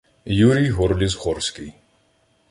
[0.43, 1.73] Юрій ГОРЛІС-ГОРСЬКИЙ